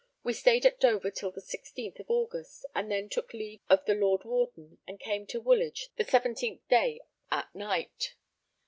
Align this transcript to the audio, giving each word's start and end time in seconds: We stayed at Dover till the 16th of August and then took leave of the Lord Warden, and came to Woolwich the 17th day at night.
We 0.23 0.33
stayed 0.33 0.65
at 0.65 0.79
Dover 0.79 1.11
till 1.11 1.29
the 1.29 1.41
16th 1.43 1.99
of 1.99 2.09
August 2.09 2.65
and 2.73 2.89
then 2.91 3.07
took 3.07 3.33
leave 3.35 3.61
of 3.69 3.85
the 3.85 3.93
Lord 3.93 4.23
Warden, 4.25 4.79
and 4.87 4.99
came 4.99 5.27
to 5.27 5.39
Woolwich 5.39 5.89
the 5.95 6.03
17th 6.05 6.67
day 6.67 7.01
at 7.31 7.53
night. 7.53 8.15